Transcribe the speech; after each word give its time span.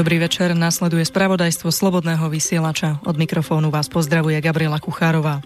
Dobrý 0.00 0.16
večer, 0.16 0.56
nasleduje 0.56 1.04
spravodajstvo 1.04 1.68
Slobodného 1.68 2.24
vysielača. 2.32 3.04
Od 3.04 3.20
mikrofónu 3.20 3.68
vás 3.68 3.84
pozdravuje 3.92 4.40
Gabriela 4.40 4.80
Kuchárová. 4.80 5.44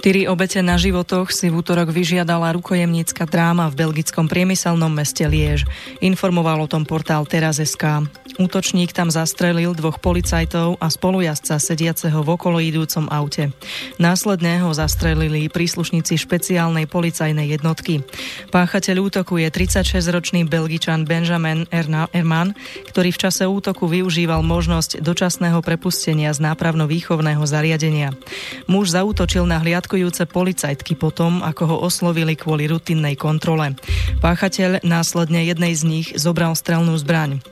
Štyri 0.00 0.24
obete 0.32 0.64
na 0.64 0.80
životoch 0.80 1.28
si 1.28 1.52
v 1.52 1.60
útorok 1.60 1.92
vyžiadala 1.92 2.56
rukojemnícka 2.56 3.28
dráma 3.28 3.68
v 3.68 3.84
belgickom 3.84 4.32
priemyselnom 4.32 4.88
meste 4.88 5.28
Liež. 5.28 5.68
Informoval 6.00 6.64
o 6.64 6.70
tom 6.72 6.88
portál 6.88 7.28
Teraz.sk. 7.28 8.08
Útočník 8.40 8.96
tam 8.96 9.12
zastrelil 9.12 9.76
dvoch 9.76 10.00
policajtov 10.00 10.80
a 10.80 10.88
spolujazca 10.88 11.60
sediaceho 11.60 12.24
v 12.24 12.32
okoloidúcom 12.32 13.12
aute. 13.12 13.52
Následne 14.00 14.64
ho 14.64 14.72
zastrelili 14.72 15.52
príslušníci 15.52 16.16
špeciálnej 16.16 16.88
policajnej 16.88 17.60
jednotky. 17.60 18.00
Páchateľ 18.48 19.12
útoku 19.12 19.36
je 19.36 19.52
36-ročný 19.52 20.48
belgičan 20.48 21.04
Benjamin 21.04 21.68
Erman, 21.68 22.56
ktorý 22.88 23.12
v 23.12 23.20
čase 23.20 23.44
útoku 23.44 23.84
využíval 23.84 24.40
možnosť 24.40 25.04
dočasného 25.04 25.60
prepustenia 25.60 26.32
z 26.32 26.40
nápravno-výchovného 26.40 27.44
zariadenia. 27.44 28.16
Muž 28.64 28.96
zautočil 28.96 29.44
na 29.44 29.60
hliadkujúce 29.90 30.30
policajtky 30.30 30.94
potom, 30.94 31.42
ako 31.42 31.62
ho 31.66 31.76
oslovili 31.82 32.38
kvôli 32.38 32.70
rutinnej 32.70 33.18
kontrole. 33.18 33.74
Páchateľ 34.22 34.86
následne 34.86 35.42
jednej 35.42 35.74
z 35.74 35.82
nich 35.82 36.06
zobral 36.14 36.54
strelnú 36.54 36.94
zbraň 36.94 37.42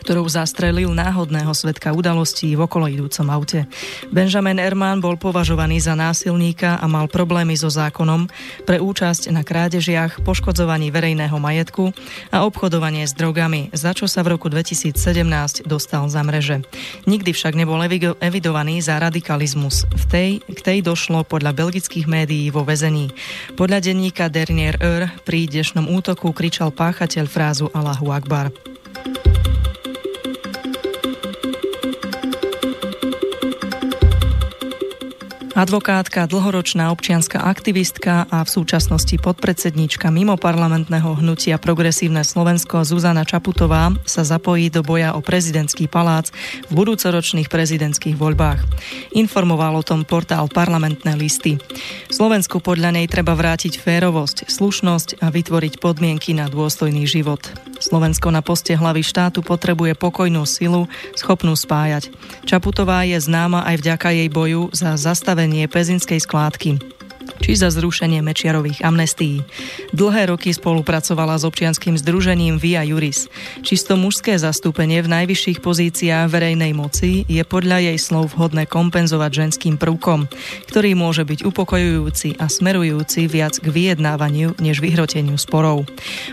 ktorou 0.00 0.24
zastrelil 0.26 0.90
náhodného 0.96 1.52
svetka 1.52 1.92
udalostí 1.92 2.56
v 2.56 2.64
okoloidúcom 2.64 3.26
aute. 3.28 3.68
Benjamin 4.08 4.58
Erman 4.58 4.98
bol 4.98 5.20
považovaný 5.20 5.78
za 5.84 5.92
násilníka 5.92 6.80
a 6.80 6.86
mal 6.88 7.06
problémy 7.06 7.54
so 7.54 7.68
zákonom 7.68 8.26
pre 8.64 8.80
účasť 8.80 9.28
na 9.30 9.44
krádežiach, 9.44 10.24
poškodzovaní 10.24 10.88
verejného 10.88 11.36
majetku 11.36 11.92
a 12.32 12.48
obchodovanie 12.48 13.04
s 13.04 13.12
drogami, 13.12 13.68
za 13.76 13.92
čo 13.92 14.08
sa 14.08 14.24
v 14.24 14.36
roku 14.36 14.48
2017 14.48 14.96
dostal 15.68 16.08
za 16.08 16.24
mreže. 16.24 16.64
Nikdy 17.04 17.30
však 17.36 17.54
nebol 17.54 17.80
evidovaný 18.20 18.80
za 18.80 18.96
radikalizmus. 18.96 19.84
V 19.90 20.04
tej, 20.08 20.30
k 20.44 20.60
tej 20.60 20.78
došlo 20.80 21.26
podľa 21.26 21.52
belgických 21.52 22.06
médií 22.08 22.48
vo 22.48 22.64
väzení. 22.64 23.12
Podľa 23.58 23.78
denníka 23.84 24.30
Dernier 24.32 24.78
Eur 24.80 25.10
pri 25.26 25.50
dnešnom 25.50 25.90
útoku 25.90 26.30
kričal 26.30 26.70
páchateľ 26.70 27.24
frázu 27.26 27.66
Allahu 27.74 28.14
Akbar. 28.14 28.69
Advokátka, 35.60 36.24
dlhoročná 36.24 36.88
občianská 36.88 37.44
aktivistka 37.44 38.24
a 38.32 38.40
v 38.40 38.48
súčasnosti 38.48 39.12
podpredsedníčka 39.20 40.08
mimo 40.08 40.40
parlamentného 40.40 41.20
hnutia 41.20 41.60
Progresívne 41.60 42.24
Slovensko 42.24 42.80
Zuzana 42.80 43.28
Čaputová 43.28 43.92
sa 44.08 44.24
zapojí 44.24 44.72
do 44.72 44.80
boja 44.80 45.12
o 45.12 45.20
prezidentský 45.20 45.84
palác 45.84 46.32
v 46.72 46.80
budúcoročných 46.80 47.52
prezidentských 47.52 48.16
voľbách. 48.16 48.64
Informoval 49.12 49.76
o 49.76 49.84
tom 49.84 50.08
portál 50.08 50.48
Parlamentné 50.48 51.12
listy. 51.20 51.60
Slovensku 52.08 52.64
podľa 52.64 52.96
nej 52.96 53.04
treba 53.04 53.36
vrátiť 53.36 53.84
férovosť, 53.84 54.48
slušnosť 54.48 55.20
a 55.20 55.28
vytvoriť 55.28 55.76
podmienky 55.76 56.32
na 56.32 56.48
dôstojný 56.48 57.04
život. 57.04 57.69
Slovensko 57.80 58.28
na 58.28 58.44
poste 58.44 58.76
hlavy 58.76 59.00
štátu 59.00 59.40
potrebuje 59.40 59.96
pokojnú 59.96 60.44
silu, 60.44 60.86
schopnú 61.16 61.56
spájať. 61.56 62.12
Čaputová 62.44 63.08
je 63.08 63.16
známa 63.16 63.64
aj 63.64 63.76
vďaka 63.80 64.08
jej 64.12 64.28
boju 64.28 64.68
za 64.70 65.00
zastavenie 65.00 65.64
pezinskej 65.66 66.20
skládky 66.22 66.99
či 67.40 67.56
za 67.56 67.68
zrušenie 67.68 68.24
Mečiarových 68.24 68.80
amnestií. 68.80 69.42
Dlhé 69.92 70.30
roky 70.32 70.54
spolupracovala 70.54 71.36
s 71.36 71.44
občianským 71.44 71.98
združením 71.98 72.56
Via 72.56 72.86
Juris. 72.86 73.26
Čisto 73.60 73.98
mužské 73.98 74.38
zastúpenie 74.38 75.02
v 75.04 75.12
najvyšších 75.12 75.58
pozíciách 75.60 76.30
verejnej 76.32 76.72
moci 76.72 77.28
je 77.28 77.42
podľa 77.44 77.90
jej 77.90 77.98
slov 78.00 78.32
vhodné 78.32 78.64
kompenzovať 78.64 79.30
ženským 79.44 79.76
prvkom, 79.76 80.30
ktorý 80.70 80.96
môže 80.96 81.26
byť 81.26 81.44
upokojujúci 81.44 82.40
a 82.40 82.46
smerujúci 82.48 83.26
viac 83.28 83.58
k 83.58 83.66
vyjednávaniu 83.68 84.56
než 84.62 84.80
vyhroteniu 84.80 85.36
sporov. 85.36 85.84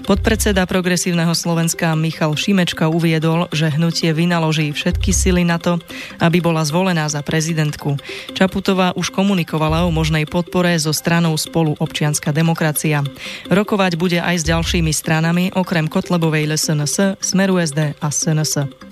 Podpredseda 0.05 0.63
Progresívneho 0.69 1.33
Slovenska 1.33 1.91
Michal 1.97 2.37
Šimečka 2.37 2.87
uviedol, 2.87 3.49
že 3.51 3.73
hnutie 3.73 4.13
vynaloží 4.13 4.71
všetky 4.71 5.11
sily 5.11 5.43
na 5.43 5.57
to, 5.57 5.81
aby 6.21 6.39
bola 6.39 6.63
zvolená 6.63 7.09
za 7.09 7.25
prezidentku. 7.25 7.97
Čaputová 8.37 8.93
už 8.93 9.09
komunikovala 9.09 9.83
o 9.83 9.91
možnej 9.91 10.29
podpore 10.29 10.76
zo 10.79 10.95
stranou 10.95 11.35
spolu 11.35 11.75
občianská 11.77 12.31
demokracia. 12.31 13.03
Rokovať 13.51 13.93
bude 13.99 14.19
aj 14.21 14.35
s 14.41 14.47
ďalšími 14.47 14.93
stranami, 14.93 15.51
okrem 15.53 15.91
Kotlebovej 15.91 16.49
LSNS, 16.49 17.19
Smeru 17.19 17.59
SD 17.59 17.97
a 17.99 18.07
SNS. 18.07 18.86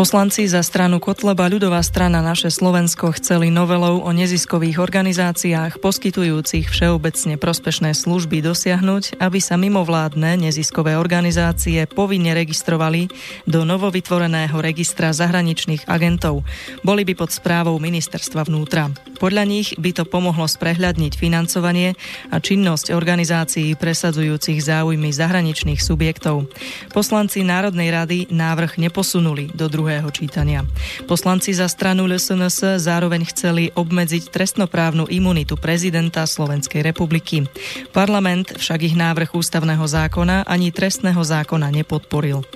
Poslanci 0.00 0.48
za 0.48 0.64
stranu 0.64 0.96
Kotleba 0.96 1.44
ľudová 1.44 1.84
strana 1.84 2.24
Naše 2.24 2.48
Slovensko 2.48 3.12
chceli 3.20 3.52
novelou 3.52 4.00
o 4.00 4.08
neziskových 4.16 4.80
organizáciách 4.80 5.76
poskytujúcich 5.76 6.72
všeobecne 6.72 7.36
prospešné 7.36 7.92
služby 7.92 8.40
dosiahnuť, 8.40 9.20
aby 9.20 9.38
sa 9.44 9.60
mimovládne 9.60 10.40
neziskové 10.40 10.96
organizácie 10.96 11.84
povinne 11.84 12.32
registrovali 12.32 13.12
do 13.44 13.68
novovytvoreného 13.68 14.56
registra 14.56 15.12
zahraničných 15.12 15.84
agentov. 15.84 16.48
Boli 16.80 17.04
by 17.04 17.20
pod 17.20 17.36
správou 17.36 17.76
ministerstva 17.76 18.48
vnútra. 18.48 18.88
Podľa 19.20 19.44
nich 19.44 19.76
by 19.76 20.00
to 20.00 20.08
pomohlo 20.08 20.48
sprehľadniť 20.48 21.12
financovanie 21.12 21.92
a 22.32 22.40
činnosť 22.40 22.96
organizácií 22.96 23.76
presadzujúcich 23.76 24.64
záujmy 24.64 25.12
zahraničných 25.12 25.84
subjektov. 25.84 26.48
Poslanci 26.88 27.44
Národnej 27.44 27.92
rady 27.92 28.18
návrh 28.32 28.80
neposunuli 28.80 29.52
do 29.52 29.68
druhého 29.68 29.89
druhého 29.90 30.14
čítania. 30.14 30.62
Poslanci 31.10 31.50
za 31.50 31.66
stranu 31.66 32.06
LSNS 32.06 32.78
zároveň 32.78 33.26
chceli 33.26 33.74
obmedziť 33.74 34.30
trestnoprávnu 34.30 35.10
imunitu 35.10 35.58
prezidenta 35.58 36.30
Slovenskej 36.30 36.86
republiky. 36.86 37.50
Parlament 37.90 38.54
však 38.54 38.86
ich 38.86 38.94
návrh 38.94 39.34
ústavného 39.34 39.82
zákona 39.82 40.46
ani 40.46 40.70
trestného 40.70 41.18
zákona 41.18 41.74
nepodporil. 41.74 42.46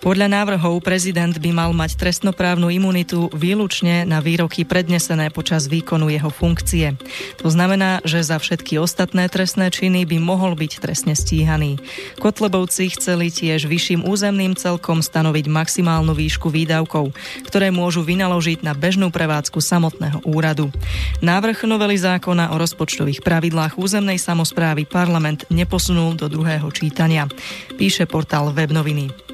Podľa 0.00 0.32
návrhov 0.32 0.80
prezident 0.80 1.36
by 1.36 1.52
mal 1.52 1.76
mať 1.76 2.00
trestnoprávnu 2.00 2.72
imunitu 2.72 3.28
výlučne 3.36 4.08
na 4.08 4.24
výroky 4.24 4.64
prednesené 4.64 5.28
počas 5.28 5.68
výkonu 5.68 6.08
jeho 6.08 6.32
funkcie. 6.32 6.96
To 7.44 7.52
znamená, 7.52 8.00
že 8.08 8.24
za 8.24 8.40
všetky 8.40 8.80
ostatné 8.80 9.28
trestné 9.28 9.68
činy 9.68 10.08
by 10.08 10.16
mohol 10.16 10.56
byť 10.56 10.72
trestne 10.80 11.12
stíhaný. 11.12 11.76
Kotlebovci 12.16 12.96
chceli 12.96 13.28
tiež 13.28 13.68
vyšším 13.68 14.08
územným 14.08 14.56
celkom 14.56 15.04
stanoviť 15.04 15.52
maximálnu 15.52 16.16
výšku 16.16 16.48
výdavkov, 16.48 17.12
ktoré 17.44 17.68
môžu 17.68 18.00
vynaložiť 18.00 18.64
na 18.64 18.72
bežnú 18.72 19.12
prevádzku 19.12 19.60
samotného 19.60 20.24
úradu. 20.24 20.72
Návrh 21.20 21.68
novely 21.68 22.00
zákona 22.00 22.56
o 22.56 22.56
rozpočtových 22.56 23.20
pravidlách 23.20 23.76
územnej 23.76 24.16
samozprávy 24.16 24.88
parlament 24.88 25.44
neposunul 25.52 26.16
do 26.16 26.32
druhého 26.32 26.72
čítania. 26.72 27.28
Píše 27.76 28.08
portál 28.08 28.48
Webnoviny. 28.56 29.30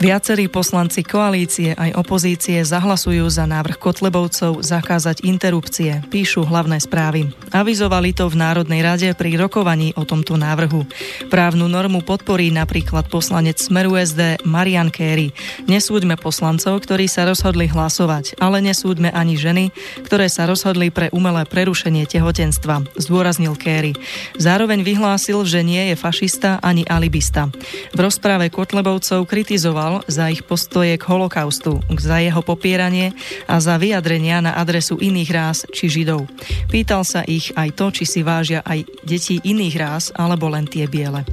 Viacerí 0.00 0.48
poslanci 0.48 1.04
koalície 1.04 1.76
aj 1.76 1.92
opozície 1.92 2.56
zahlasujú 2.64 3.28
za 3.28 3.44
návrh 3.44 3.76
Kotlebovcov 3.76 4.64
zakázať 4.64 5.28
interrupcie, 5.28 6.00
píšu 6.08 6.48
hlavné 6.48 6.80
správy. 6.80 7.28
Avizovali 7.52 8.16
to 8.16 8.24
v 8.32 8.40
Národnej 8.40 8.80
rade 8.80 9.12
pri 9.12 9.36
rokovaní 9.36 9.92
o 10.00 10.08
tomto 10.08 10.40
návrhu. 10.40 10.88
Právnu 11.28 11.68
normu 11.68 12.00
podporí 12.00 12.48
napríklad 12.48 13.12
poslanec 13.12 13.60
Smeru 13.60 14.00
SD 14.00 14.40
Marian 14.48 14.88
Kéry. 14.88 15.36
Nesúďme 15.68 16.16
poslancov, 16.16 16.80
ktorí 16.80 17.04
sa 17.04 17.28
rozhodli 17.28 17.68
hlasovať, 17.68 18.40
ale 18.40 18.64
nesúďme 18.64 19.12
ani 19.12 19.36
ženy, 19.36 19.68
ktoré 20.00 20.32
sa 20.32 20.48
rozhodli 20.48 20.88
pre 20.88 21.12
umelé 21.12 21.44
prerušenie 21.44 22.08
tehotenstva, 22.08 22.88
zdôraznil 22.96 23.52
Kéry. 23.52 23.92
Zároveň 24.40 24.80
vyhlásil, 24.80 25.44
že 25.44 25.60
nie 25.60 25.92
je 25.92 25.96
fašista 26.00 26.56
ani 26.64 26.88
alibista. 26.88 27.52
V 27.92 28.00
rozpráve 28.00 28.48
Kotlebovcov 28.48 29.28
kritizoval 29.28 29.89
kritizoval 29.90 30.06
za 30.06 30.30
ich 30.30 30.42
postoje 30.46 30.94
k 30.98 31.04
holokaustu, 31.10 31.82
za 31.98 32.22
jeho 32.22 32.42
popieranie 32.42 33.12
a 33.50 33.58
za 33.58 33.74
vyjadrenia 33.74 34.38
na 34.38 34.54
adresu 34.54 34.98
iných 34.98 35.30
rás 35.34 35.58
či 35.74 35.90
židov. 35.90 36.30
Pýtal 36.70 37.02
sa 37.02 37.26
ich 37.26 37.50
aj 37.58 37.74
to, 37.74 37.90
či 37.90 38.04
si 38.06 38.20
vážia 38.22 38.62
aj 38.62 38.86
deti 39.02 39.42
iných 39.42 39.74
rás 39.74 40.04
alebo 40.14 40.46
len 40.46 40.66
tie 40.70 40.86
biele. 40.86 41.26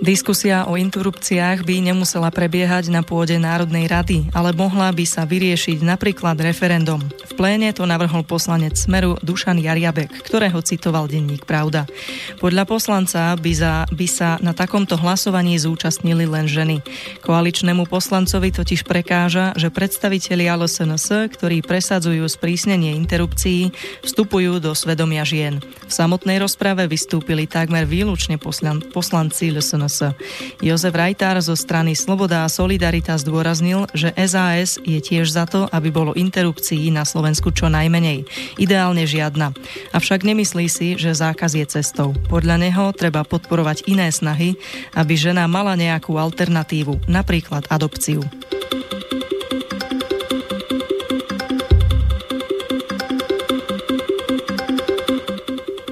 Diskusia 0.00 0.64
o 0.64 0.80
interrupciách 0.80 1.62
by 1.62 1.92
nemusela 1.92 2.32
prebiehať 2.32 2.88
na 2.88 3.04
pôde 3.04 3.36
Národnej 3.36 3.84
rady, 3.84 4.32
ale 4.32 4.50
mohla 4.56 4.90
by 4.90 5.04
sa 5.04 5.28
vyriešiť 5.28 5.84
napríklad 5.84 6.40
referendum. 6.40 7.04
Pléne 7.40 7.72
to 7.72 7.88
navrhol 7.88 8.20
poslanec 8.20 8.76
Smeru 8.76 9.16
Dušan 9.24 9.56
Jariabek, 9.56 10.12
ktorého 10.28 10.60
citoval 10.60 11.08
denník 11.08 11.48
Pravda. 11.48 11.88
Podľa 12.36 12.68
poslanca 12.68 13.32
by, 13.32 13.52
za, 13.56 13.88
by 13.88 14.04
sa 14.04 14.36
na 14.44 14.52
takomto 14.52 15.00
hlasovaní 15.00 15.56
zúčastnili 15.56 16.28
len 16.28 16.44
ženy. 16.44 16.84
Koaličnému 17.24 17.88
poslancovi 17.88 18.52
totiž 18.52 18.84
prekáža, 18.84 19.56
že 19.56 19.72
predstavitelia 19.72 20.52
LSNS, 20.60 21.32
ktorí 21.32 21.64
presadzujú 21.64 22.28
sprísnenie 22.28 22.92
interrupcií, 23.00 23.72
vstupujú 24.04 24.60
do 24.60 24.76
svedomia 24.76 25.24
žien. 25.24 25.64
V 25.64 25.92
samotnej 25.96 26.44
rozprave 26.44 26.84
vystúpili 26.92 27.48
takmer 27.48 27.88
výlučne 27.88 28.36
poslanci 28.36 29.48
LSNS 29.48 29.80
SNS. 29.80 30.12
Jozef 30.60 30.92
Rajtár 30.92 31.40
zo 31.40 31.56
strany 31.56 31.96
Sloboda 31.96 32.44
a 32.44 32.52
Solidarita 32.52 33.16
zdôraznil, 33.16 33.88
že 33.96 34.12
SAS 34.28 34.76
je 34.84 35.00
tiež 35.00 35.32
za 35.32 35.48
to, 35.48 35.64
aby 35.72 35.88
bolo 35.88 36.12
interrupcií 36.12 36.92
na 36.92 37.08
Slovensku 37.08 37.29
čo 37.54 37.70
najmenej. 37.70 38.26
Ideálne 38.58 39.06
žiadna. 39.06 39.54
Avšak 39.94 40.26
nemyslí 40.26 40.66
si, 40.66 40.88
že 40.98 41.14
zákaz 41.14 41.54
je 41.54 41.66
cestou. 41.70 42.10
Podľa 42.26 42.58
neho 42.58 42.90
treba 42.90 43.22
podporovať 43.22 43.86
iné 43.86 44.10
snahy, 44.10 44.58
aby 44.98 45.14
žena 45.14 45.46
mala 45.46 45.78
nejakú 45.78 46.18
alternatívu, 46.18 47.06
napríklad 47.06 47.70
adopciu. 47.70 48.26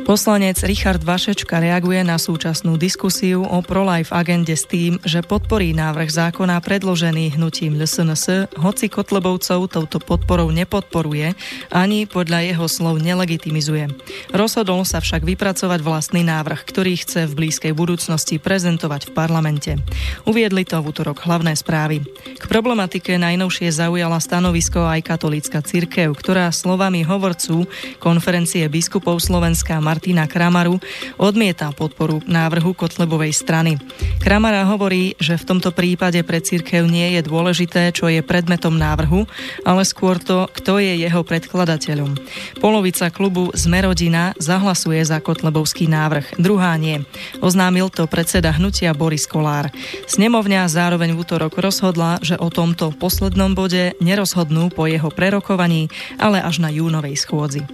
Poslanec 0.09 0.65
Richard 0.65 1.05
Vašečka 1.05 1.61
reaguje 1.61 2.01
na 2.01 2.17
súčasnú 2.17 2.81
diskusiu 2.81 3.45
o 3.45 3.61
pro-life 3.61 4.09
agende 4.09 4.57
s 4.57 4.65
tým, 4.65 4.97
že 5.05 5.21
podporí 5.21 5.77
návrh 5.77 6.09
zákona 6.09 6.65
predložený 6.65 7.37
hnutím 7.37 7.77
LSNS, 7.77 8.57
hoci 8.57 8.89
Kotlebovcov 8.89 9.69
touto 9.69 10.01
podporou 10.01 10.49
nepodporuje, 10.49 11.37
ani 11.69 12.09
podľa 12.09 12.41
jeho 12.41 12.65
slov 12.73 13.05
nelegitimizuje. 13.05 13.93
Rozhodol 14.33 14.89
sa 14.89 15.05
však 15.05 15.29
vypracovať 15.29 15.85
vlastný 15.85 16.25
návrh, 16.25 16.65
ktorý 16.65 16.97
chce 17.05 17.29
v 17.29 17.45
blízkej 17.45 17.77
budúcnosti 17.77 18.41
prezentovať 18.41 19.13
v 19.13 19.15
parlamente. 19.15 19.77
Uviedli 20.25 20.65
to 20.65 20.81
v 20.81 20.89
útorok 20.89 21.21
hlavné 21.29 21.53
správy. 21.53 22.01
K 22.41 22.45
problematike 22.49 23.21
najnovšie 23.21 23.69
zaujala 23.69 24.25
stanovisko 24.25 24.89
aj 24.89 25.05
katolícka 25.05 25.61
cirkev, 25.61 26.17
ktorá 26.17 26.49
slovami 26.49 27.05
hovorcu 27.05 27.69
konferencie 28.01 28.65
biskupov 28.73 29.21
Slovenska 29.21 29.77
Martina 29.99 30.31
Kramaru 30.31 30.79
odmieta 31.19 31.75
podporu 31.75 32.23
návrhu 32.23 32.71
Kotlebovej 32.71 33.35
strany. 33.35 33.83
Kramara 34.23 34.63
hovorí, 34.63 35.19
že 35.19 35.35
v 35.35 35.43
tomto 35.51 35.75
prípade 35.75 36.23
pre 36.23 36.39
církev 36.39 36.87
nie 36.87 37.19
je 37.19 37.27
dôležité, 37.27 37.91
čo 37.91 38.07
je 38.07 38.23
predmetom 38.23 38.79
návrhu, 38.79 39.27
ale 39.67 39.83
skôr 39.83 40.23
to, 40.23 40.47
kto 40.55 40.79
je 40.79 41.03
jeho 41.03 41.27
predkladateľom. 41.27 42.15
Polovica 42.63 43.11
klubu 43.11 43.51
Zmerodina 43.59 44.39
zahlasuje 44.39 45.03
za 45.03 45.19
Kotlebovský 45.19 45.91
návrh, 45.91 46.39
druhá 46.39 46.79
nie. 46.79 47.03
Oznámil 47.43 47.91
to 47.91 48.07
predseda 48.07 48.55
hnutia 48.55 48.95
Boris 48.95 49.27
Kolár. 49.27 49.75
Snemovňa 50.07 50.71
zároveň 50.71 51.19
v 51.19 51.27
útorok 51.27 51.59
rozhodla, 51.59 52.23
že 52.23 52.39
o 52.39 52.55
tomto 52.55 52.95
poslednom 52.95 53.51
bode 53.59 53.99
nerozhodnú 53.99 54.71
po 54.71 54.87
jeho 54.87 55.11
prerokovaní, 55.11 55.91
ale 56.23 56.39
až 56.39 56.63
na 56.63 56.71
júnovej 56.71 57.19
schôdzi. 57.19 57.67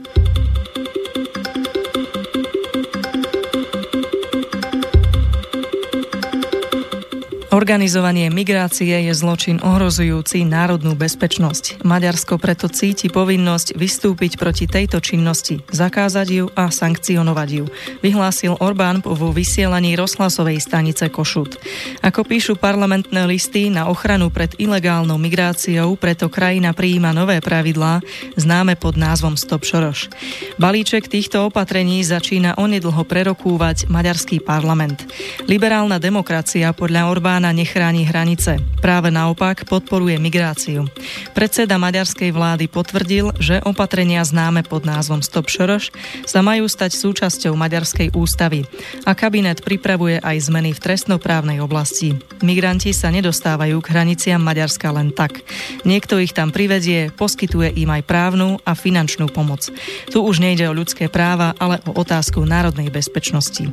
Organizovanie 7.55 8.35
migrácie 8.35 9.07
je 9.07 9.15
zločin 9.15 9.63
ohrozujúci 9.63 10.43
národnú 10.43 10.99
bezpečnosť. 10.99 11.87
Maďarsko 11.87 12.35
preto 12.35 12.67
cíti 12.67 13.07
povinnosť 13.07 13.79
vystúpiť 13.79 14.43
proti 14.43 14.67
tejto 14.67 14.99
činnosti, 14.99 15.63
zakázať 15.71 16.29
ju 16.35 16.45
a 16.59 16.67
sankcionovať 16.75 17.49
ju, 17.55 17.65
vyhlásil 18.03 18.59
Orbán 18.59 19.07
vo 19.07 19.31
vysielaní 19.31 19.95
rozhlasovej 19.95 20.59
stanice 20.59 21.07
Košut. 21.07 21.55
Ako 22.03 22.27
píšu 22.27 22.59
parlamentné 22.59 23.23
listy 23.23 23.71
na 23.71 23.87
ochranu 23.87 24.35
pred 24.35 24.51
ilegálnou 24.59 25.15
migráciou, 25.15 25.95
preto 25.95 26.27
krajina 26.27 26.75
prijíma 26.75 27.15
nové 27.15 27.39
pravidlá, 27.39 28.03
známe 28.35 28.75
pod 28.75 28.99
názvom 28.99 29.39
Stop 29.39 29.63
Šoroš. 29.63 30.11
Balíček 30.59 31.07
týchto 31.07 31.47
opatrení 31.47 32.03
začína 32.03 32.59
onedlho 32.59 33.07
prerokúvať 33.07 33.87
maďarský 33.87 34.43
parlament. 34.43 35.07
Liberálna 35.47 36.03
demokracia 36.03 36.75
podľa 36.75 37.15
Orbána 37.15 37.44
Orbána 37.45 37.61
nechráni 37.61 38.09
hranice. 38.09 38.57
Práve 38.81 39.13
naopak 39.13 39.69
podporuje 39.69 40.17
migráciu. 40.17 40.89
Predseda 41.37 41.77
maďarskej 41.77 42.33
vlády 42.33 42.73
potvrdil, 42.73 43.37
že 43.37 43.61
opatrenia 43.69 44.25
známe 44.25 44.65
pod 44.65 44.89
názvom 44.89 45.21
Stop 45.21 45.53
Šoroš 45.53 45.93
sa 46.25 46.41
majú 46.41 46.65
stať 46.65 46.97
súčasťou 46.97 47.53
maďarskej 47.53 48.17
ústavy 48.17 48.65
a 49.05 49.13
kabinet 49.13 49.61
pripravuje 49.61 50.25
aj 50.25 50.49
zmeny 50.49 50.73
v 50.73 50.89
trestnoprávnej 50.89 51.61
oblasti. 51.61 52.17
Migranti 52.41 52.97
sa 52.97 53.13
nedostávajú 53.13 53.77
k 53.77 53.93
hraniciam 53.93 54.41
Maďarska 54.41 54.89
len 54.97 55.13
tak. 55.13 55.45
Niekto 55.85 56.17
ich 56.25 56.33
tam 56.33 56.49
privedie, 56.49 57.13
poskytuje 57.13 57.77
im 57.77 57.93
aj 57.93 58.09
právnu 58.09 58.57
a 58.65 58.73
finančnú 58.73 59.29
pomoc. 59.29 59.69
Tu 60.09 60.17
už 60.17 60.41
nejde 60.41 60.65
o 60.65 60.73
ľudské 60.73 61.13
práva, 61.13 61.53
ale 61.61 61.85
o 61.85 61.93
otázku 61.93 62.41
národnej 62.49 62.89
bezpečnosti. 62.89 63.69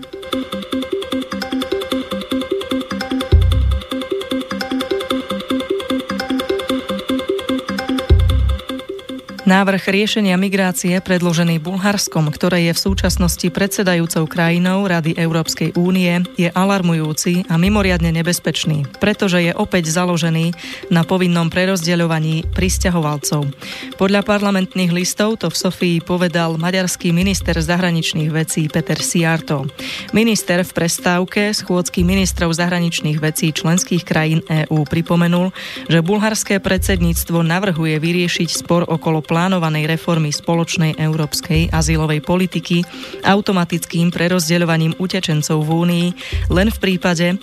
Návrh 9.51 9.91
riešenia 9.91 10.39
migrácie 10.39 10.95
predložený 11.03 11.59
Bulharskom, 11.59 12.31
ktoré 12.31 12.71
je 12.71 12.71
v 12.71 12.83
súčasnosti 12.87 13.43
predsedajúcou 13.51 14.23
krajinou 14.23 14.87
Rady 14.87 15.19
Európskej 15.19 15.75
únie, 15.75 16.23
je 16.39 16.47
alarmujúci 16.47 17.51
a 17.51 17.59
mimoriadne 17.59 18.15
nebezpečný, 18.15 18.87
pretože 19.03 19.43
je 19.43 19.51
opäť 19.51 19.91
založený 19.91 20.55
na 20.87 21.03
povinnom 21.03 21.51
prerozdeľovaní 21.51 22.47
pristahovalcov. 22.55 23.51
Podľa 23.99 24.23
parlamentných 24.23 24.95
listov 24.95 25.43
to 25.43 25.51
v 25.51 25.59
Sofii 25.67 25.97
povedal 25.99 26.55
maďarský 26.55 27.11
minister 27.11 27.59
zahraničných 27.59 28.31
vecí 28.31 28.71
Peter 28.71 29.03
Siarto. 29.03 29.67
Minister 30.15 30.63
v 30.63 30.71
prestávke 30.71 31.51
schôdzky 31.51 32.07
ministrov 32.07 32.55
zahraničných 32.55 33.19
vecí 33.19 33.51
členských 33.51 34.07
krajín 34.07 34.47
EÚ 34.47 34.87
pripomenul, 34.87 35.51
že 35.91 35.99
bulharské 35.99 36.63
predsedníctvo 36.63 37.43
navrhuje 37.43 37.99
vyriešiť 37.99 38.47
spor 38.47 38.87
okolo 38.87 39.19
plánu 39.19 39.40
plánovanej 39.41 39.89
reformy 39.89 40.29
spoločnej 40.29 41.01
európskej 41.01 41.73
azylovej 41.73 42.21
politiky 42.21 42.85
automatickým 43.25 44.13
prerozdeľovaním 44.13 44.93
utečencov 45.01 45.65
v 45.65 45.69
Únii 45.81 46.07
len 46.53 46.69
v 46.69 46.77
prípade, 46.77 47.41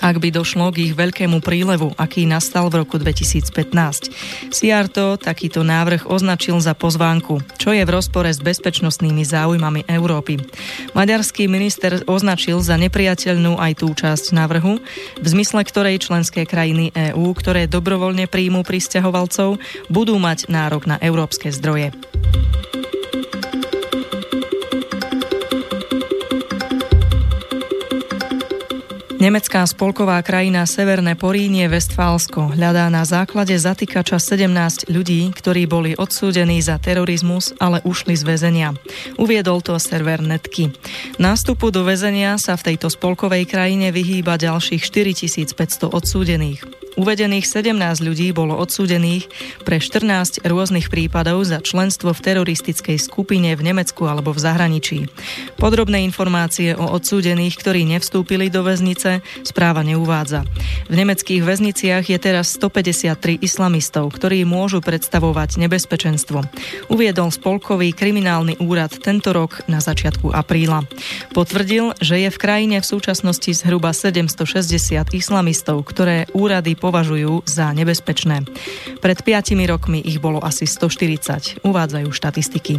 ak 0.00 0.18
by 0.18 0.28
došlo 0.34 0.72
k 0.74 0.90
ich 0.90 0.94
veľkému 0.96 1.38
prílevu, 1.44 1.92
aký 1.94 2.24
nastal 2.24 2.72
v 2.72 2.82
roku 2.82 2.98
2015. 2.98 4.50
Siarto 4.50 5.20
takýto 5.20 5.62
návrh 5.62 6.08
označil 6.08 6.58
za 6.58 6.72
pozvánku, 6.72 7.42
čo 7.60 7.70
je 7.70 7.82
v 7.84 7.90
rozpore 7.92 8.30
s 8.30 8.40
bezpečnostnými 8.40 9.22
záujmami 9.22 9.86
Európy. 9.86 10.40
Maďarský 10.96 11.46
minister 11.46 12.02
označil 12.08 12.58
za 12.64 12.80
nepriateľnú 12.80 13.60
aj 13.60 13.72
tú 13.78 13.92
časť 13.92 14.34
návrhu, 14.34 14.80
v 15.20 15.26
zmysle 15.26 15.62
ktorej 15.66 16.02
členské 16.02 16.48
krajiny 16.48 16.90
EÚ, 16.94 17.34
ktoré 17.36 17.68
dobrovoľne 17.70 18.26
príjmú 18.26 18.64
pristahovalcov, 18.64 19.60
budú 19.92 20.16
mať 20.16 20.48
nárok 20.48 20.88
na 20.88 20.96
európske 21.02 21.52
zdroje. 21.52 21.92
Nemecká 29.24 29.64
spolková 29.64 30.20
krajina 30.20 30.68
Severné 30.68 31.16
Porínie 31.16 31.64
Westfálsko 31.64 32.52
hľadá 32.52 32.92
na 32.92 33.08
základe 33.08 33.56
zatýkača 33.56 34.20
17 34.20 34.92
ľudí, 34.92 35.32
ktorí 35.32 35.64
boli 35.64 35.96
odsúdení 35.96 36.60
za 36.60 36.76
terorizmus, 36.76 37.56
ale 37.56 37.80
ušli 37.88 38.20
z 38.20 38.20
väzenia. 38.20 38.68
Uviedol 39.16 39.64
to 39.64 39.80
server 39.80 40.20
Netky. 40.20 40.76
Nástupu 41.16 41.72
do 41.72 41.88
väzenia 41.88 42.36
sa 42.36 42.52
v 42.60 42.76
tejto 42.76 42.92
spolkovej 42.92 43.48
krajine 43.48 43.96
vyhýba 43.96 44.36
ďalších 44.36 44.84
4500 44.92 45.88
odsúdených. 45.88 46.83
Uvedených 46.94 47.50
17 47.50 47.74
ľudí 48.06 48.30
bolo 48.30 48.54
odsúdených 48.54 49.26
pre 49.66 49.82
14 49.82 50.46
rôznych 50.46 50.86
prípadov 50.86 51.42
za 51.42 51.58
členstvo 51.58 52.14
v 52.14 52.22
teroristickej 52.22 53.02
skupine 53.02 53.50
v 53.58 53.66
Nemecku 53.66 54.06
alebo 54.06 54.30
v 54.30 54.38
zahraničí. 54.38 54.98
Podrobné 55.58 56.06
informácie 56.06 56.78
o 56.78 56.86
odsúdených, 56.94 57.58
ktorí 57.58 57.82
nevstúpili 57.82 58.46
do 58.46 58.62
väznice, 58.62 59.26
správa 59.42 59.82
neuvádza. 59.82 60.46
V 60.86 60.94
nemeckých 60.94 61.42
väzniciach 61.42 62.06
je 62.06 62.18
teraz 62.22 62.54
153 62.54 63.42
islamistov, 63.42 64.14
ktorí 64.14 64.46
môžu 64.46 64.78
predstavovať 64.78 65.58
nebezpečenstvo. 65.66 66.46
Uviedol 66.94 67.34
Spolkový 67.34 67.90
kriminálny 67.90 68.62
úrad 68.62 68.94
tento 69.02 69.34
rok 69.34 69.66
na 69.66 69.82
začiatku 69.82 70.30
apríla. 70.30 70.86
Potvrdil, 71.34 71.98
že 71.98 72.22
je 72.22 72.30
v 72.30 72.38
krajine 72.38 72.78
v 72.78 72.86
súčasnosti 72.86 73.50
zhruba 73.50 73.90
760 73.90 75.10
islamistov, 75.10 75.82
ktoré 75.82 76.30
úrady 76.30 76.78
považujú 76.84 77.48
za 77.48 77.72
nebezpečné. 77.72 78.44
Pred 79.00 79.18
5 79.24 79.56
rokmi 79.64 80.04
ich 80.04 80.20
bolo 80.20 80.44
asi 80.44 80.68
140, 80.68 81.64
uvádzajú 81.64 82.08
štatistiky. 82.12 82.74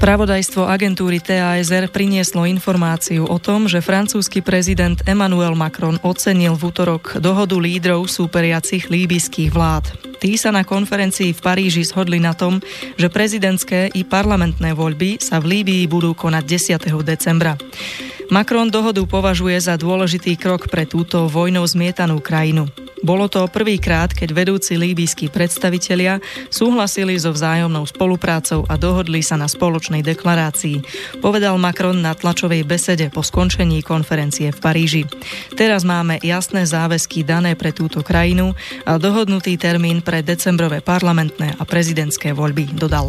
Spravodajstvo 0.00 0.64
agentúry 0.64 1.20
TASR 1.20 1.92
prinieslo 1.92 2.48
informáciu 2.48 3.28
o 3.28 3.36
tom, 3.36 3.68
že 3.68 3.84
francúzsky 3.84 4.40
prezident 4.40 4.96
Emmanuel 5.04 5.52
Macron 5.52 6.00
ocenil 6.00 6.56
v 6.56 6.72
útorok 6.72 7.20
dohodu 7.20 7.60
lídrov 7.60 8.08
súperiacich 8.08 8.88
líbyských 8.88 9.52
vlád. 9.52 10.09
Tí 10.20 10.36
sa 10.36 10.52
na 10.52 10.68
konferencii 10.68 11.32
v 11.32 11.40
Paríži 11.40 11.80
shodli 11.80 12.20
na 12.20 12.36
tom, 12.36 12.60
že 13.00 13.08
prezidentské 13.08 13.88
i 13.96 14.04
parlamentné 14.04 14.76
voľby 14.76 15.16
sa 15.16 15.40
v 15.40 15.64
Líbii 15.64 15.88
budú 15.88 16.12
konať 16.12 16.44
10. 16.84 16.92
decembra. 17.00 17.56
Macron 18.28 18.68
dohodu 18.68 19.00
považuje 19.08 19.56
za 19.58 19.80
dôležitý 19.80 20.36
krok 20.36 20.68
pre 20.68 20.84
túto 20.84 21.24
vojnou 21.26 21.64
zmietanú 21.64 22.20
krajinu. 22.20 22.68
Bolo 23.00 23.32
to 23.32 23.48
prvýkrát, 23.48 24.12
keď 24.12 24.28
vedúci 24.36 24.76
líbyskí 24.76 25.32
predstavitelia 25.32 26.20
súhlasili 26.52 27.16
so 27.16 27.32
vzájomnou 27.32 27.88
spoluprácou 27.88 28.68
a 28.68 28.76
dohodli 28.76 29.24
sa 29.24 29.40
na 29.40 29.48
spoločnej 29.48 30.04
deklarácii, 30.04 30.84
povedal 31.24 31.56
Macron 31.56 31.96
na 32.04 32.12
tlačovej 32.12 32.68
besede 32.68 33.08
po 33.08 33.24
skončení 33.24 33.80
konferencie 33.80 34.52
v 34.52 34.58
Paríži. 34.60 35.02
Teraz 35.56 35.80
máme 35.88 36.20
jasné 36.20 36.68
záväzky 36.68 37.24
dané 37.24 37.56
pre 37.56 37.72
túto 37.72 38.04
krajinu 38.04 38.52
a 38.84 39.00
dohodnutý 39.00 39.56
termín 39.56 40.04
pre 40.04 40.20
decembrové 40.20 40.84
parlamentné 40.84 41.56
a 41.56 41.62
prezidentské 41.64 42.36
voľby, 42.36 42.76
dodal. 42.76 43.08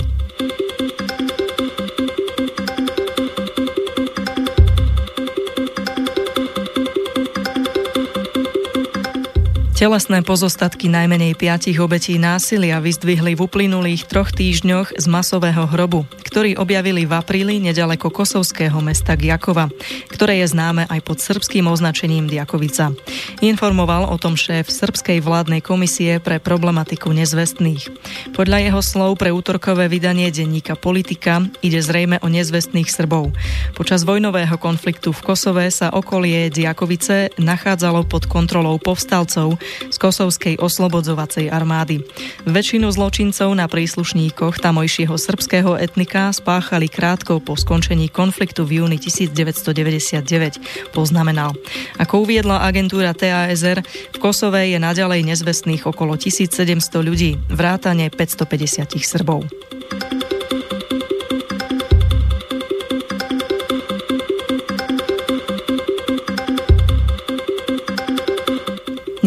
Telesné 9.81 10.21
pozostatky 10.21 10.93
najmenej 10.93 11.33
piatich 11.33 11.81
obetí 11.81 12.21
násilia 12.21 12.77
vyzdvihli 12.77 13.33
v 13.33 13.49
uplynulých 13.49 14.05
troch 14.05 14.29
týždňoch 14.29 14.93
z 14.93 15.05
masového 15.09 15.65
hrobu, 15.65 16.05
ktorý 16.21 16.53
objavili 16.61 17.09
v 17.09 17.17
apríli 17.17 17.57
nedaleko 17.57 18.13
kosovského 18.13 18.77
mesta 18.77 19.17
Gjakova, 19.17 19.73
ktoré 20.13 20.45
je 20.45 20.53
známe 20.53 20.85
aj 20.85 21.01
pod 21.01 21.17
srbským 21.17 21.65
označením 21.65 22.29
Diakovica. 22.29 22.93
Informoval 23.41 24.05
o 24.05 24.21
tom 24.21 24.37
šéf 24.37 24.69
Srbskej 24.69 25.17
vládnej 25.17 25.65
komisie 25.65 26.21
pre 26.21 26.37
problematiku 26.37 27.09
nezvestných. 27.09 27.89
Podľa 28.37 28.61
jeho 28.61 28.81
slov 28.85 29.17
pre 29.17 29.33
útorkové 29.33 29.89
vydanie 29.89 30.29
denníka 30.29 30.77
Politika 30.77 31.41
ide 31.65 31.81
zrejme 31.81 32.21
o 32.21 32.29
nezvestných 32.29 32.85
Srbov. 32.85 33.33
Počas 33.73 34.05
vojnového 34.05 34.61
konfliktu 34.61 35.09
v 35.09 35.25
Kosove 35.25 35.65
sa 35.73 35.89
okolie 35.89 36.53
Diakovice 36.53 37.33
nachádzalo 37.41 38.05
pod 38.05 38.29
kontrolou 38.29 38.77
povstalcov, 38.77 39.57
z 39.89 39.97
kosovskej 39.97 40.55
oslobodzovacej 40.59 41.51
armády. 41.51 42.03
Väčšinu 42.47 42.89
zločincov 42.91 43.51
na 43.55 43.67
príslušníkoch 43.67 44.59
tamojšieho 44.61 45.15
srbského 45.15 45.77
etnika 45.79 46.31
spáchali 46.31 46.87
krátko 46.87 47.43
po 47.43 47.59
skončení 47.59 48.07
konfliktu 48.07 48.63
v 48.63 48.83
júni 48.83 48.97
1999, 48.97 50.93
poznamenal. 50.95 51.57
Ako 51.97 52.23
uviedla 52.23 52.63
agentúra 52.63 53.11
TASR, 53.17 53.83
v 53.85 54.17
Kosove 54.17 54.71
je 54.71 54.79
naďalej 54.79 55.25
nezvestných 55.27 55.83
okolo 55.89 56.15
1700 56.15 56.67
ľudí, 57.01 57.37
vrátane 57.49 58.07
550 58.13 58.99
Srbov. 59.01 59.43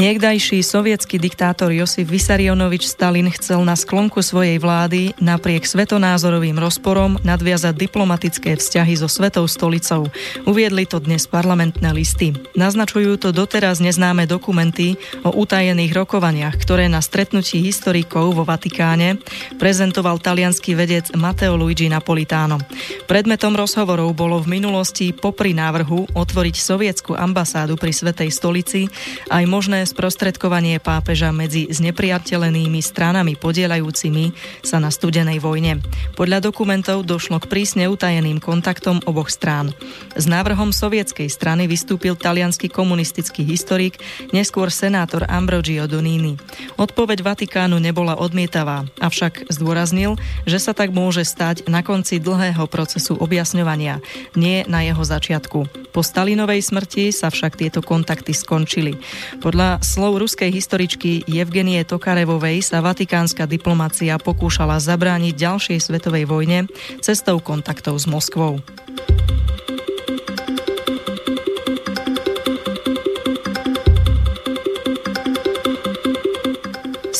Niekdajší 0.05 0.61
sovietský 0.61 1.17
diktátor 1.17 1.73
Josif 1.73 2.05
Vysarionovič 2.13 2.85
Stalin 2.85 3.25
chcel 3.33 3.65
na 3.65 3.73
sklonku 3.73 4.21
svojej 4.21 4.61
vlády 4.61 5.17
napriek 5.17 5.65
svetonázorovým 5.65 6.61
rozporom 6.61 7.17
nadviazať 7.25 7.73
diplomatické 7.73 8.53
vzťahy 8.53 9.01
so 9.01 9.09
Svetou 9.09 9.49
stolicou. 9.49 10.05
Uviedli 10.45 10.85
to 10.85 11.01
dnes 11.01 11.25
parlamentné 11.25 11.89
listy. 11.97 12.37
Naznačujú 12.53 13.17
to 13.17 13.33
doteraz 13.33 13.81
neznáme 13.81 14.29
dokumenty 14.29 15.01
o 15.25 15.33
utajených 15.41 15.97
rokovaniach, 15.97 16.61
ktoré 16.61 16.85
na 16.85 17.01
stretnutí 17.01 17.65
historikov 17.65 18.37
vo 18.37 18.45
Vatikáne 18.45 19.17
prezentoval 19.57 20.21
talianský 20.21 20.77
vedec 20.77 21.17
Matteo 21.17 21.57
Luigi 21.57 21.89
Napolitano. 21.89 22.61
Predmetom 23.09 23.57
rozhovorov 23.57 24.13
bolo 24.13 24.37
v 24.45 24.61
minulosti 24.61 25.17
popri 25.17 25.57
návrhu 25.57 26.13
otvoriť 26.13 26.57
sovietskú 26.61 27.17
ambasádu 27.17 27.81
pri 27.81 27.97
Svetej 27.97 28.29
stolici 28.29 28.85
aj 29.33 29.49
možné 29.49 29.94
sprostredkovanie 29.95 30.83
pápeža 30.83 31.31
medzi 31.31 31.71
znepriateľenými 31.71 32.83
stranami 32.83 33.39
podielajúcimi 33.39 34.35
sa 34.67 34.83
na 34.83 34.91
studenej 34.91 35.39
vojne. 35.39 35.79
Podľa 36.19 36.51
dokumentov 36.51 37.07
došlo 37.07 37.39
k 37.39 37.47
prísne 37.47 37.87
utajeným 37.87 38.43
kontaktom 38.43 38.99
oboch 39.07 39.31
strán. 39.31 39.71
S 40.19 40.27
návrhom 40.27 40.75
sovietskej 40.75 41.31
strany 41.31 41.71
vystúpil 41.71 42.19
talianský 42.19 42.67
komunistický 42.67 43.47
historik, 43.47 44.03
neskôr 44.35 44.75
senátor 44.75 45.31
Ambrogio 45.31 45.87
Donini. 45.87 46.35
Odpoveď 46.75 47.23
Vatikánu 47.23 47.79
nebola 47.79 48.19
odmietavá, 48.19 48.91
avšak 48.99 49.47
zdôraznil, 49.47 50.19
že 50.43 50.59
sa 50.59 50.75
tak 50.75 50.91
môže 50.91 51.23
stať 51.23 51.71
na 51.71 51.87
konci 51.87 52.19
dlhého 52.19 52.67
procesu 52.67 53.15
objasňovania, 53.15 54.03
nie 54.35 54.67
na 54.67 54.83
jeho 54.83 55.07
začiatku. 55.07 55.87
Po 55.95 56.03
Stalinovej 56.03 56.59
smrti 56.59 57.15
sa 57.15 57.31
však 57.31 57.55
tieto 57.55 57.79
kontakty 57.79 58.35
skončili. 58.35 58.99
Podľa 59.39 59.74
slov 59.81 60.21
ruskej 60.21 60.53
historičky 60.53 61.25
Evgenie 61.25 61.83
Tokarevovej 61.83 62.63
sa 62.63 62.85
vatikánska 62.85 63.49
diplomacia 63.49 64.21
pokúšala 64.21 64.79
zabrániť 64.79 65.35
ďalšej 65.35 65.79
svetovej 65.81 66.29
vojne 66.29 66.59
cestou 67.01 67.41
kontaktov 67.41 67.97
s 67.99 68.07
Moskvou. 68.07 68.61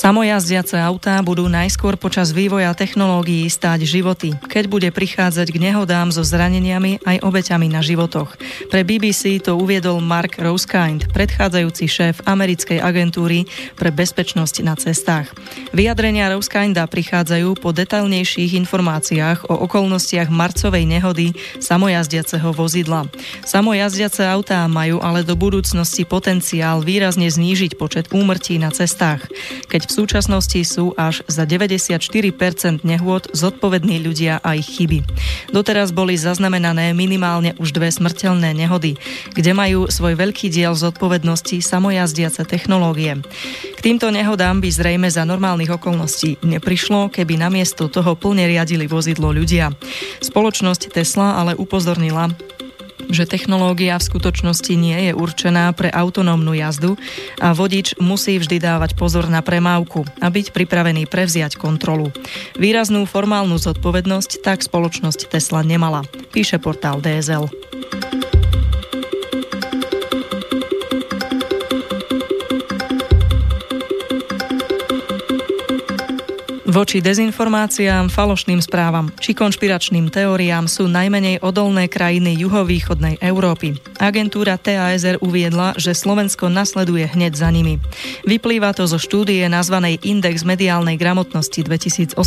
Samojazdiace 0.05 0.77
autá 0.85 1.17
budú 1.25 1.49
najskôr 1.49 1.97
počas 1.97 2.29
vývoja 2.29 2.77
technológií 2.77 3.49
stáť 3.49 3.89
životy, 3.89 4.37
keď 4.53 4.65
bude 4.69 4.89
prichádzať 4.93 5.49
k 5.49 5.57
nehodám 5.57 6.13
so 6.13 6.21
zraneniami 6.21 7.01
aj 7.09 7.25
obeťami 7.25 7.73
na 7.73 7.81
životoch. 7.81 8.37
Pre 8.69 8.85
BBC 8.85 9.41
to 9.41 9.57
uviedol 9.57 10.05
Mark 10.05 10.37
Rosekind, 10.37 11.09
predchádzajúci 11.09 11.89
šéf 11.89 12.21
americkej 12.29 12.85
agentúry 12.85 13.49
pre 13.81 13.89
bezpečnosť 13.89 14.57
na 14.61 14.77
cestách. 14.77 15.33
Vyjadrenia 15.73 16.29
Rosekinda 16.37 16.85
prichádzajú 16.85 17.57
po 17.57 17.73
detailnejších 17.73 18.61
informáciách 18.61 19.49
o 19.49 19.57
okolnostiach 19.65 20.29
marcovej 20.29 20.85
nehody 20.85 21.33
samojazdiaceho 21.65 22.53
vozidla. 22.53 23.09
Samojazdiace 23.49 24.29
autá 24.29 24.69
majú 24.69 25.01
ale 25.01 25.25
do 25.25 25.33
budúcnosti 25.33 26.05
potenciál 26.05 26.85
výrazne 26.85 27.33
znížiť 27.33 27.81
počet 27.81 28.13
úmrtí 28.13 28.61
na 28.61 28.69
cestách. 28.69 29.25
Keď 29.73 29.89
v 29.89 29.94
súčasnosti 29.95 30.59
sú 30.67 30.91
až 30.99 31.23
za 31.31 31.47
94% 31.47 32.83
nehôd 32.83 33.31
zodpovední 33.31 34.03
ľudia 34.03 34.43
a 34.43 34.59
ich 34.59 34.67
chyby. 34.67 35.07
Doteraz 35.55 35.95
boli 35.95 36.19
zaznamenané 36.19 36.91
minimálne 36.91 37.55
už 37.63 37.71
dve 37.71 37.95
smrteľné 37.95 38.51
nehody, 38.59 38.99
kde 39.31 39.53
majú 39.55 39.87
svoj 39.87 40.19
veľký 40.19 40.51
diel 40.51 40.75
zodpovednosti 40.75 41.63
samojazdiace 41.63 42.43
technológie. 42.43 43.23
K 43.75 43.79
týmto 43.79 44.11
nehodám 44.11 44.59
by 44.59 44.69
zrejme 44.75 45.07
za 45.07 45.23
normálnych 45.23 45.71
okolností 45.71 46.43
neprišlo, 46.43 47.15
keby 47.15 47.39
namiesto 47.39 47.87
toho 47.87 48.19
plne 48.19 48.51
riadili 48.51 48.91
vozidlo 48.91 49.31
ľudia. 49.31 49.71
Spoločnosť 50.19 50.91
Tesla 50.91 51.39
ale 51.39 51.55
upozornila, 51.55 52.35
že 53.11 53.29
technológia 53.29 54.01
v 54.01 54.09
skutočnosti 54.09 54.75
nie 54.75 55.11
je 55.11 55.13
určená 55.13 55.71
pre 55.77 55.93
autonómnu 55.93 56.57
jazdu 56.57 56.97
a 57.39 57.53
vodič 57.53 57.99
musí 58.01 58.41
vždy 58.41 58.59
dávať 58.59 58.97
pozor 58.97 59.29
na 59.29 59.45
premávku 59.45 60.07
a 60.19 60.27
byť 60.33 60.51
pripravený 60.57 61.07
prevziať 61.07 61.61
kontrolu. 61.61 62.11
Výraznú 62.57 63.05
formálnu 63.05 63.61
zodpovednosť 63.61 64.43
tak 64.43 64.65
spoločnosť 64.65 65.29
Tesla 65.31 65.63
nemala, 65.63 66.07
píše 66.33 66.57
portál 66.59 66.99
DSL. 66.99 67.51
Voči 76.75 76.99
dezinformáciám, 76.99 78.11
falošným 78.11 78.59
správam 78.59 79.07
či 79.23 79.31
konšpiračným 79.31 80.11
teóriám 80.11 80.67
sú 80.67 80.91
najmenej 80.91 81.39
odolné 81.39 81.87
krajiny 81.87 82.35
juhovýchodnej 82.35 83.23
Európy. 83.23 83.79
Agentúra 84.03 84.59
TASR 84.59 85.23
uviedla, 85.23 85.79
že 85.79 85.95
Slovensko 85.95 86.51
nasleduje 86.51 87.07
hneď 87.15 87.39
za 87.39 87.55
nimi. 87.55 87.79
Vyplýva 88.27 88.75
to 88.75 88.91
zo 88.91 88.99
štúdie 88.99 89.47
nazvanej 89.47 90.03
Index 90.03 90.43
mediálnej 90.43 90.99
gramotnosti 90.99 91.63
2018 91.63 92.19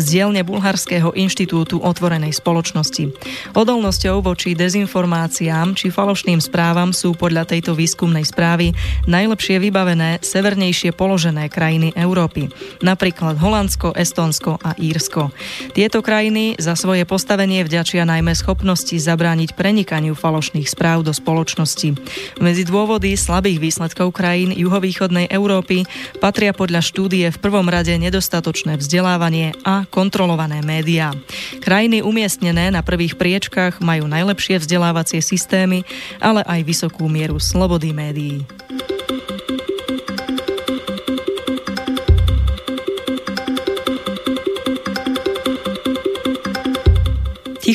z 0.00 0.04
dielne 0.08 0.40
Bulharského 0.40 1.12
inštitútu 1.12 1.84
otvorenej 1.84 2.32
spoločnosti. 2.32 3.12
Odolnosťou 3.52 4.24
voči 4.24 4.56
dezinformáciám 4.56 5.76
či 5.76 5.92
falošným 5.92 6.40
správam 6.40 6.96
sú 6.96 7.12
podľa 7.12 7.44
tejto 7.44 7.76
výskumnej 7.76 8.24
správy 8.24 8.72
najlepšie 9.04 9.60
vybavené 9.60 10.16
severnejšie 10.24 10.96
položené 10.96 11.52
krajiny 11.52 11.92
Európy. 11.92 12.48
Napríklad 12.80 13.36
Holandsko, 13.50 13.98
Estónsko 13.98 14.62
a 14.62 14.78
Írsko. 14.78 15.34
Tieto 15.74 16.06
krajiny 16.06 16.54
za 16.62 16.78
svoje 16.78 17.02
postavenie 17.02 17.66
vďačia 17.66 18.06
najmä 18.06 18.30
schopnosti 18.38 18.94
zabrániť 18.94 19.58
prenikaniu 19.58 20.14
falošných 20.14 20.70
správ 20.70 21.02
do 21.02 21.10
spoločnosti. 21.10 21.98
Medzi 22.38 22.62
dôvody 22.62 23.18
slabých 23.18 23.58
výsledkov 23.58 24.14
krajín 24.14 24.54
juhovýchodnej 24.54 25.26
Európy 25.34 25.82
patria 26.22 26.54
podľa 26.54 26.78
štúdie 26.78 27.26
v 27.34 27.42
prvom 27.42 27.66
rade 27.66 27.90
nedostatočné 27.98 28.78
vzdelávanie 28.78 29.58
a 29.66 29.82
kontrolované 29.90 30.62
médiá. 30.62 31.10
Krajiny 31.58 32.06
umiestnené 32.06 32.70
na 32.70 32.86
prvých 32.86 33.18
priečkách 33.18 33.82
majú 33.82 34.06
najlepšie 34.06 34.62
vzdelávacie 34.62 35.18
systémy, 35.18 35.82
ale 36.22 36.46
aj 36.46 36.62
vysokú 36.62 37.10
mieru 37.10 37.42
slobody 37.42 37.90
médií. 37.90 38.46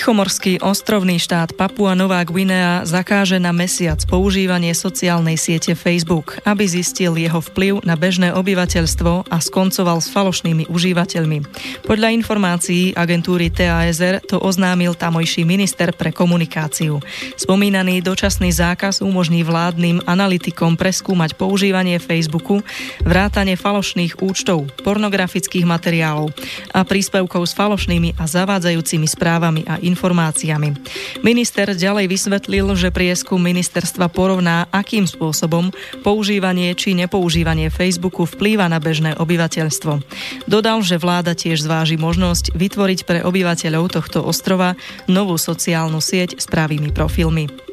Tichomorský 0.06 0.62
ostrovný 0.62 1.18
štát 1.18 1.58
Papua 1.58 1.98
Nová 1.98 2.22
Guinea 2.22 2.86
zakáže 2.86 3.42
na 3.42 3.50
mesiac 3.50 3.98
používanie 4.06 4.70
sociálnej 4.78 5.34
siete 5.34 5.74
Facebook, 5.74 6.38
aby 6.46 6.62
zistil 6.62 7.18
jeho 7.18 7.42
vplyv 7.42 7.82
na 7.82 7.98
bežné 7.98 8.30
obyvateľstvo 8.30 9.34
a 9.34 9.38
skoncoval 9.42 9.98
s 9.98 10.14
falošnými 10.14 10.70
užívateľmi. 10.70 11.50
Podľa 11.90 12.22
informácií 12.22 12.94
agentúry 12.94 13.50
TASR 13.50 14.22
to 14.22 14.38
oznámil 14.38 14.94
tamojší 14.94 15.42
minister 15.42 15.90
pre 15.90 16.14
komunikáciu. 16.14 17.02
Spomínaný 17.34 18.06
dočasný 18.06 18.54
zákaz 18.54 19.02
umožní 19.02 19.42
vládnym 19.42 20.06
analytikom 20.06 20.78
preskúmať 20.78 21.34
používanie 21.34 21.98
Facebooku, 21.98 22.62
vrátanie 23.02 23.58
falošných 23.58 24.22
účtov, 24.22 24.70
pornografických 24.86 25.66
materiálov 25.66 26.30
a 26.78 26.86
príspevkov 26.86 27.50
s 27.50 27.58
falošnými 27.58 28.22
a 28.22 28.30
zavádzajúcimi 28.30 29.10
správami 29.10 29.66
a 29.66 29.82
informáciami. 29.96 30.76
Minister 31.24 31.72
ďalej 31.72 32.12
vysvetlil, 32.12 32.76
že 32.76 32.92
prieskum 32.92 33.40
ministerstva 33.40 34.12
porovná, 34.12 34.68
akým 34.76 35.08
spôsobom 35.08 35.72
používanie 36.04 36.76
či 36.76 36.92
nepoužívanie 36.92 37.72
Facebooku 37.72 38.28
vplýva 38.28 38.68
na 38.68 38.84
bežné 38.84 39.16
obyvateľstvo. 39.16 40.04
Dodal, 40.52 40.84
že 40.84 41.00
vláda 41.00 41.32
tiež 41.32 41.64
zváži 41.64 41.96
možnosť 41.96 42.52
vytvoriť 42.52 43.00
pre 43.08 43.24
obyvateľov 43.24 43.96
tohto 43.96 44.20
ostrova 44.20 44.76
novú 45.08 45.40
sociálnu 45.40 46.04
sieť 46.04 46.36
s 46.36 46.46
pravými 46.52 46.92
profilmi. 46.92 47.65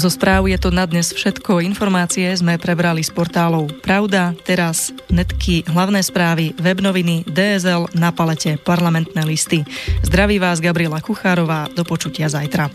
Zo 0.00 0.08
správ 0.08 0.48
je 0.48 0.56
to 0.56 0.72
na 0.72 0.88
dnes 0.88 1.12
všetko. 1.12 1.60
Informácie 1.60 2.32
sme 2.32 2.56
prebrali 2.56 3.04
z 3.04 3.12
portálov 3.12 3.84
Pravda, 3.84 4.32
Teraz, 4.48 4.96
Netky, 5.12 5.60
Hlavné 5.68 6.00
správy, 6.00 6.56
Webnoviny, 6.56 7.28
DSL, 7.28 7.92
Na 7.92 8.08
palete, 8.08 8.56
Parlamentné 8.56 9.20
listy. 9.28 9.60
Zdraví 10.00 10.40
vás 10.40 10.64
Gabriela 10.64 11.04
Kuchárová. 11.04 11.68
Do 11.76 11.84
počutia 11.84 12.32
zajtra. 12.32 12.72